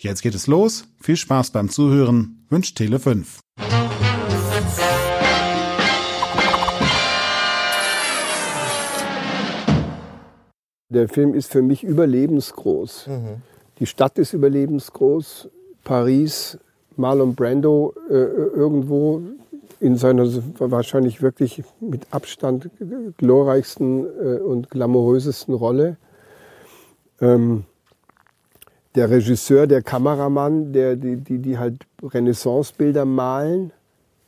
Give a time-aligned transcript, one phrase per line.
[0.00, 0.84] Jetzt geht es los.
[1.00, 2.46] Viel Spaß beim Zuhören.
[2.50, 3.40] Wünscht Tele5.
[10.88, 13.08] Der Film ist für mich überlebensgroß.
[13.08, 13.42] Mhm.
[13.80, 15.48] Die Stadt ist überlebensgroß.
[15.82, 16.58] Paris,
[16.96, 19.22] Marlon Brando äh, irgendwo
[19.80, 20.28] in seiner
[20.60, 22.70] wahrscheinlich wirklich mit Abstand
[23.16, 25.96] glorreichsten äh, und glamourösesten Rolle.
[27.20, 27.64] Ähm,
[28.98, 33.70] der Regisseur, der Kameramann, der, die, die, die halt Renaissancebilder malen,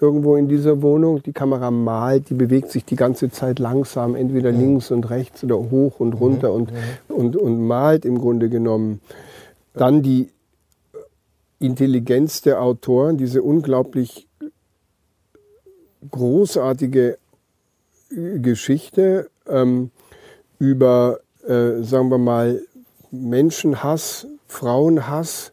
[0.00, 1.20] irgendwo in dieser Wohnung.
[1.20, 4.60] Die Kamera malt, die bewegt sich die ganze Zeit langsam, entweder mhm.
[4.60, 6.54] links und rechts oder hoch und runter mhm.
[6.54, 6.76] und, mhm.
[7.08, 9.00] und, und malt im Grunde genommen.
[9.74, 10.30] Dann die
[11.58, 14.28] Intelligenz der Autoren, diese unglaublich
[16.08, 17.18] großartige
[18.10, 19.90] Geschichte ähm,
[20.60, 22.60] über, äh, sagen wir mal,
[23.10, 25.52] Menschenhass, Frauenhass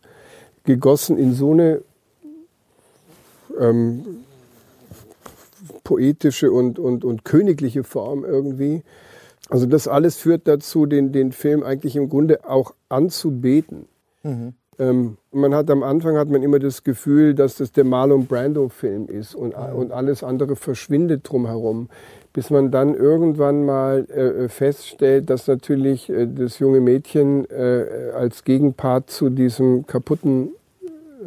[0.65, 1.81] gegossen in so eine
[3.59, 4.25] ähm,
[5.83, 8.83] poetische und, und, und königliche Form irgendwie.
[9.49, 13.87] Also das alles führt dazu, den, den Film eigentlich im Grunde auch anzubeten.
[14.21, 14.53] Mhm.
[14.77, 18.69] Ähm, man hat am Anfang hat man immer das Gefühl, dass das der Marlon Brando
[18.69, 21.89] Film ist und, und alles andere verschwindet drumherum
[22.33, 28.43] bis man dann irgendwann mal äh, feststellt, dass natürlich äh, das junge Mädchen äh, als
[28.43, 30.49] Gegenpart zu diesem kaputten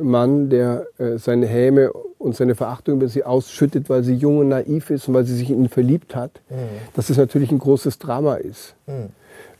[0.01, 4.49] Mann, der äh, seine Häme und seine Verachtung über sie ausschüttet, weil sie jung und
[4.49, 6.55] naiv ist und weil sie sich in ihn verliebt hat, mhm.
[6.95, 8.75] dass es natürlich ein großes Drama ist.
[8.87, 9.11] Mhm.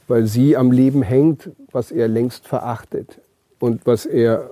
[0.09, 3.21] Weil sie am Leben hängt, was er längst verachtet
[3.59, 4.51] und was er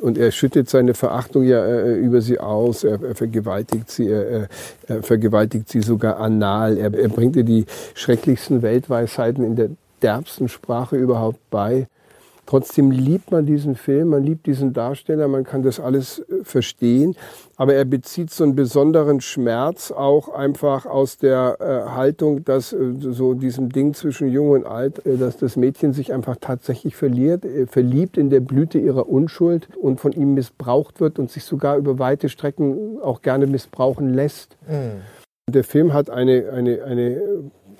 [0.00, 4.48] und er schüttet seine Verachtung ja äh, über sie aus, er, er vergewaltigt sie, er,
[4.86, 9.70] er, vergewaltigt sie sogar anal, er, er bringt ihr die schrecklichsten Weltweisheiten in der
[10.02, 11.86] derbsten Sprache überhaupt bei.
[12.48, 17.14] Trotzdem liebt man diesen Film, man liebt diesen Darsteller, man kann das alles äh, verstehen.
[17.56, 22.94] Aber er bezieht so einen besonderen Schmerz auch einfach aus der äh, Haltung, dass äh,
[23.00, 27.44] so diesem Ding zwischen Jung und Alt, äh, dass das Mädchen sich einfach tatsächlich verliert,
[27.44, 31.76] äh, verliebt in der Blüte ihrer Unschuld und von ihm missbraucht wird und sich sogar
[31.76, 34.56] über weite Strecken auch gerne missbrauchen lässt.
[34.66, 35.02] Mhm.
[35.52, 37.22] Der Film hat eine, eine, eine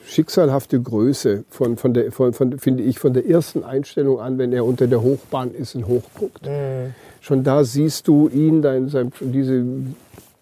[0.05, 4.53] schicksalhafte Größe von, von der, von, von, finde ich, von der ersten Einstellung an, wenn
[4.53, 6.47] er unter der Hochbahn ist und hochguckt.
[6.47, 6.95] Mhm.
[7.21, 9.65] Schon da siehst du ihn, dein, sein, diese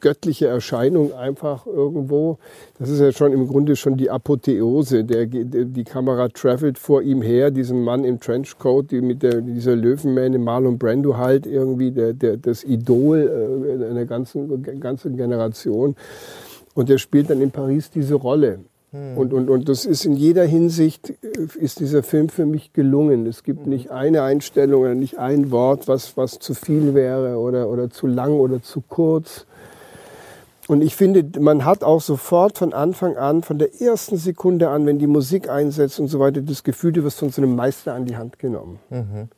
[0.00, 2.38] göttliche Erscheinung einfach irgendwo.
[2.78, 5.04] Das ist ja schon im Grunde schon die Apotheose.
[5.04, 9.74] Der, die Kamera travelt vor ihm her, diesen Mann im Trenchcoat, die mit der, dieser
[9.74, 15.96] Löwenmähne, Marlon Brando halt irgendwie, der, der, das Idol äh, einer ganzen, ganzen Generation.
[16.74, 18.60] Und er spielt dann in Paris diese Rolle.
[18.96, 19.18] Hm.
[19.18, 21.14] Und, und, und das ist in jeder Hinsicht, äh,
[21.58, 23.26] ist dieser Film für mich gelungen.
[23.26, 23.70] Es gibt hm.
[23.70, 28.06] nicht eine Einstellung oder nicht ein Wort, was, was zu viel wäre oder, oder zu
[28.06, 29.46] lang oder zu kurz.
[30.68, 34.84] Und ich finde, man hat auch sofort von Anfang an, von der ersten Sekunde an,
[34.84, 37.94] wenn die Musik einsetzt und so weiter, das Gefühl, du wirst von so einem Meister
[37.94, 38.80] an die Hand genommen.
[38.90, 39.28] Mhm.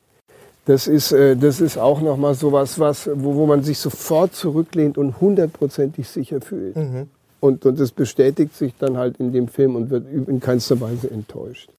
[0.64, 4.34] Das ist, äh, das ist auch nochmal so was, was wo, wo man sich sofort
[4.34, 6.76] zurücklehnt und hundertprozentig sicher fühlt.
[6.76, 7.08] Mhm.
[7.40, 11.10] Und, und das bestätigt sich dann halt in dem Film und wird in keinster Weise
[11.10, 11.70] enttäuscht.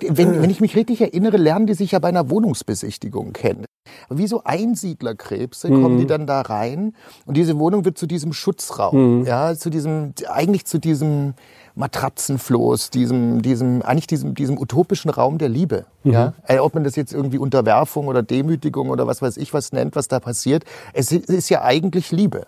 [0.00, 3.64] Wenn, wenn ich mich richtig erinnere, lernen die sich ja bei einer Wohnungsbesichtigung kennen.
[4.10, 5.82] Wie so Einsiedlerkrebse mhm.
[5.82, 9.26] kommen die dann da rein und diese Wohnung wird zu diesem Schutzraum, mhm.
[9.26, 11.34] ja, zu diesem, eigentlich zu diesem
[11.76, 15.86] Matratzenfloß, diesem, diesem, eigentlich diesem, diesem utopischen Raum der Liebe.
[16.04, 16.12] Mhm.
[16.12, 16.34] Ja?
[16.46, 19.96] Äh, ob man das jetzt irgendwie Unterwerfung oder Demütigung oder was weiß ich was nennt,
[19.96, 20.64] was da passiert.
[20.92, 22.46] Es ist ja eigentlich Liebe.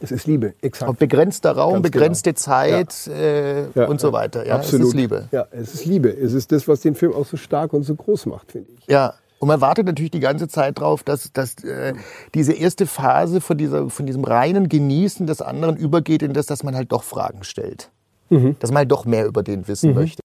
[0.00, 0.88] Es ist Liebe, exakt.
[0.88, 2.40] Auf begrenzter Raum, Ganz begrenzte genau.
[2.40, 3.12] Zeit ja.
[3.12, 4.46] Äh, ja, und so weiter.
[4.46, 4.86] Ja, absolut.
[4.86, 5.28] Es ist Liebe.
[5.32, 6.08] Ja, es ist Liebe.
[6.08, 8.86] Es ist das, was den Film auch so stark und so groß macht, finde ich.
[8.86, 9.14] Ja.
[9.40, 11.94] Und man wartet natürlich die ganze Zeit drauf, dass, dass äh,
[12.34, 16.64] diese erste Phase von, dieser, von diesem reinen Genießen des anderen übergeht in das, dass
[16.64, 17.90] man halt doch Fragen stellt.
[18.30, 18.56] Mhm.
[18.58, 19.96] Dass man halt doch mehr über den wissen mhm.
[19.96, 20.22] möchte.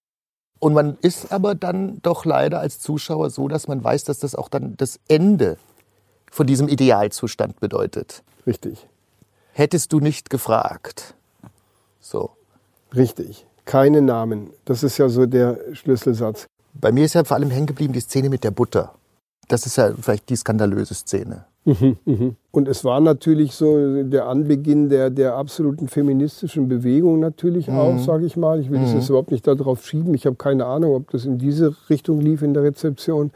[0.59, 4.33] Und man ist aber dann doch leider als Zuschauer so, dass man weiß, dass das
[4.33, 5.57] auch dann das Ende
[6.31, 8.23] von diesem Idealzustand bedeutet.
[8.47, 8.87] Richtig
[9.53, 11.15] hättest du nicht gefragt.
[12.00, 12.31] So.
[12.95, 13.45] Richtig.
[13.65, 14.50] Keine Namen.
[14.65, 16.45] Das ist ja so der Schlüsselsatz.
[16.73, 18.94] Bei mir ist ja vor allem hängen geblieben die Szene mit der Butter.
[19.47, 21.45] Das ist ja vielleicht die skandalöse Szene.
[21.65, 22.35] Mhm, mhm.
[22.51, 27.77] Und es war natürlich so der Anbeginn der, der absoluten feministischen Bewegung natürlich mhm.
[27.77, 28.59] auch, sage ich mal.
[28.59, 28.83] Ich will mhm.
[28.83, 30.13] das jetzt überhaupt nicht darauf schieben.
[30.13, 33.31] Ich habe keine Ahnung, ob das in diese Richtung lief in der Rezeption.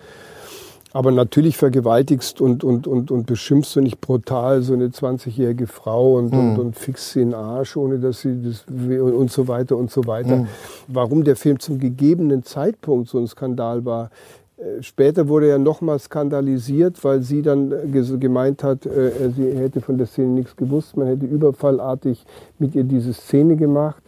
[0.93, 6.17] Aber natürlich vergewaltigst und, und, und, und beschimpfst du nicht brutal so eine 20-jährige Frau
[6.17, 6.39] und, mhm.
[6.39, 9.91] und, und fixst sie in den Arsch, ohne dass sie das und so weiter und
[9.91, 10.37] so weiter.
[10.37, 10.47] Mhm.
[10.87, 14.09] Warum der Film zum gegebenen Zeitpunkt so ein Skandal war,
[14.57, 19.81] äh, Später wurde er nochmal skandalisiert, weil sie dann äh, gemeint hat, äh, sie hätte
[19.81, 20.97] von der Szene nichts gewusst.
[20.97, 22.25] Man hätte überfallartig
[22.57, 24.01] mit ihr diese Szene gemacht.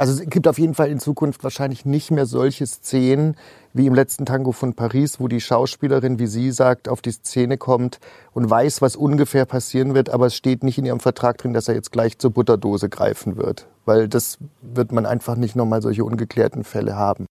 [0.00, 3.36] Also es gibt auf jeden Fall in Zukunft wahrscheinlich nicht mehr solche Szenen
[3.74, 7.58] wie im letzten Tango von Paris, wo die Schauspielerin, wie sie sagt, auf die Szene
[7.58, 8.00] kommt
[8.32, 11.68] und weiß, was ungefähr passieren wird, aber es steht nicht in ihrem Vertrag drin, dass
[11.68, 13.68] er jetzt gleich zur Butterdose greifen wird.
[13.84, 17.26] Weil das wird man einfach nicht nochmal solche ungeklärten Fälle haben.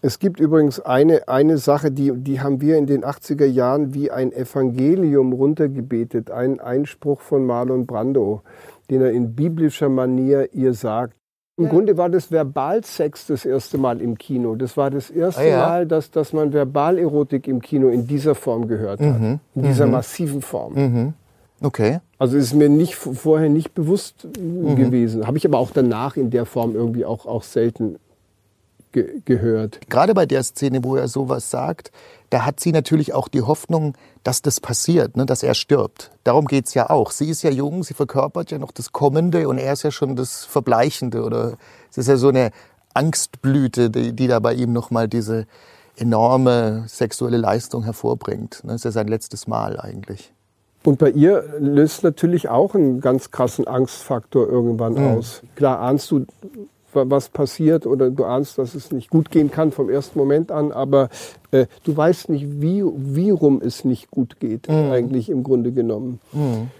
[0.00, 4.10] Es gibt übrigens eine, eine Sache, die, die haben wir in den 80er Jahren wie
[4.10, 6.30] ein Evangelium runtergebetet.
[6.30, 8.40] Ein Einspruch von Marlon Brando,
[8.88, 11.18] den er in biblischer Manier ihr sagt.
[11.58, 11.70] Im ja.
[11.70, 14.54] Grunde war das Verbalsex das erste Mal im Kino.
[14.54, 15.66] Das war das erste ah, ja.
[15.66, 19.20] Mal, dass, dass man Verbalerotik im Kino in dieser Form gehört hat.
[19.20, 19.40] Mhm.
[19.56, 19.92] In dieser mhm.
[19.92, 20.74] massiven Form.
[20.74, 21.14] Mhm.
[21.60, 21.98] Okay.
[22.16, 24.76] Also ist mir nicht, vorher nicht bewusst mhm.
[24.76, 25.26] gewesen.
[25.26, 27.96] Habe ich aber auch danach in der Form irgendwie auch, auch selten
[29.02, 29.80] ge gehört.
[29.88, 31.90] Gerade bei der Szene, wo er sowas sagt,
[32.30, 36.10] da hat sie natürlich auch die Hoffnung, dass das passiert, ne, dass er stirbt.
[36.24, 37.10] Darum geht's ja auch.
[37.10, 40.16] Sie ist ja jung, sie verkörpert ja noch das Kommende und er ist ja schon
[40.16, 41.22] das Verbleichende.
[41.22, 41.56] Oder
[41.90, 42.50] es ist ja so eine
[42.94, 45.46] Angstblüte, die, die da bei ihm nochmal diese
[45.96, 48.60] enorme sexuelle Leistung hervorbringt.
[48.64, 50.32] Das ist ja sein letztes Mal eigentlich.
[50.84, 55.18] Und bei ihr löst natürlich auch einen ganz krassen Angstfaktor irgendwann mhm.
[55.18, 55.42] aus.
[55.56, 56.26] Klar ahnst du,
[57.06, 60.72] was passiert oder du ahnst, dass es nicht gut gehen kann vom ersten Moment an,
[60.72, 61.08] aber
[61.50, 64.90] äh, du weißt nicht, wie, wie rum es nicht gut geht, mhm.
[64.90, 66.20] eigentlich im Grunde genommen.
[66.32, 66.70] Mhm.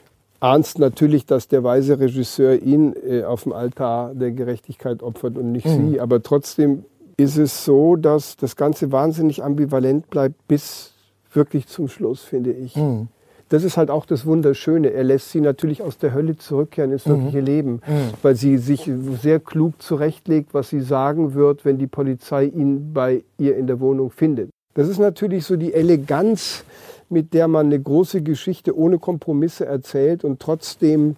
[0.41, 5.53] Ahnst natürlich, dass der weise Regisseur ihn äh, auf dem Altar der Gerechtigkeit opfert und
[5.53, 5.91] nicht mhm.
[5.91, 6.85] sie, aber trotzdem
[7.17, 10.93] ist es so, dass das Ganze wahnsinnig ambivalent bleibt bis
[11.32, 12.76] wirklich zum Schluss, finde ich.
[12.76, 13.09] Mhm
[13.48, 14.90] das ist halt auch das Wunderschöne.
[14.90, 17.46] Er lässt sie natürlich aus der Hölle zurückkehren ins wirkliche mhm.
[17.46, 18.12] Leben, mhm.
[18.22, 18.90] weil sie sich
[19.22, 23.80] sehr klug zurechtlegt, was sie sagen wird, wenn die Polizei ihn bei ihr in der
[23.80, 24.50] Wohnung findet.
[24.74, 26.64] Das ist natürlich so die Eleganz,
[27.08, 31.16] mit der man eine große Geschichte ohne Kompromisse erzählt und trotzdem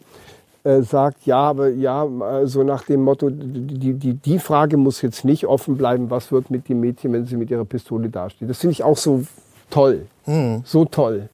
[0.63, 5.03] äh, sagt, ja, aber ja, so also nach dem Motto, die, die, die Frage muss
[5.03, 8.49] jetzt nicht offen bleiben, was wird mit dem Mädchen, wenn sie mit ihrer Pistole dasteht.
[8.49, 9.25] Das finde ich auch so
[9.69, 10.07] toll.
[10.27, 10.63] Mhm.
[10.65, 11.29] So toll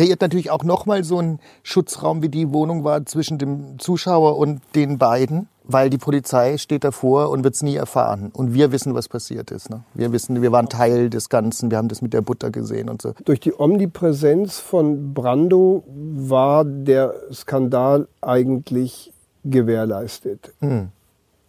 [0.00, 4.62] kreiert natürlich auch nochmal so einen Schutzraum, wie die Wohnung war zwischen dem Zuschauer und
[4.74, 8.30] den beiden, weil die Polizei steht davor und wird es nie erfahren.
[8.32, 9.68] Und wir wissen, was passiert ist.
[9.68, 9.82] Ne?
[9.92, 13.02] Wir wissen, wir waren Teil des Ganzen, wir haben das mit der Butter gesehen und
[13.02, 13.12] so.
[13.26, 19.12] Durch die Omnipräsenz von Brando war der Skandal eigentlich
[19.44, 20.54] gewährleistet.
[20.60, 20.92] Hm.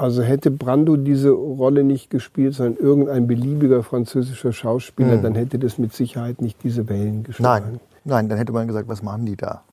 [0.01, 5.21] Also hätte Brando diese Rolle nicht gespielt, sondern irgendein beliebiger französischer Schauspieler, hm.
[5.21, 7.73] dann hätte das mit Sicherheit nicht diese Wellen geschlagen.
[7.73, 9.63] Nein, Nein, dann hätte man gesagt, was machen die da?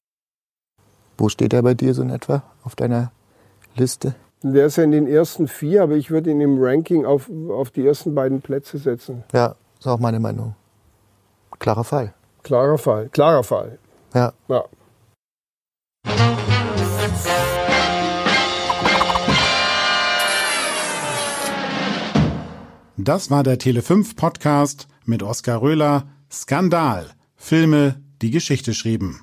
[1.16, 3.10] Wo steht er bei dir so in etwa auf deiner
[3.74, 4.14] Liste?
[4.42, 7.70] Der ist ja in den ersten vier, aber ich würde ihn im Ranking auf, auf
[7.70, 9.24] die ersten beiden Plätze setzen.
[9.32, 10.54] Ja, ist auch meine Meinung.
[11.58, 12.12] Klarer Fall.
[12.42, 13.78] Klarer Fall, klarer Fall.
[14.12, 14.32] Ja.
[14.48, 14.64] ja.
[23.08, 26.10] Das war der Tele5 Podcast mit Oskar Röhler.
[26.30, 27.06] Skandal.
[27.36, 29.22] Filme, die Geschichte schrieben.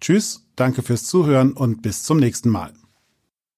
[0.00, 2.72] Tschüss, danke fürs Zuhören und bis zum nächsten Mal.